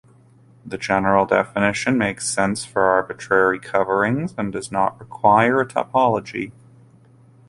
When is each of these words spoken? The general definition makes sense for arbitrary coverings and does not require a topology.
The 0.65 0.79
general 0.79 1.27
definition 1.27 1.95
makes 1.95 2.27
sense 2.27 2.65
for 2.65 2.81
arbitrary 2.85 3.59
coverings 3.59 4.33
and 4.35 4.51
does 4.51 4.71
not 4.71 4.99
require 4.99 5.61
a 5.61 5.67
topology. 5.67 6.51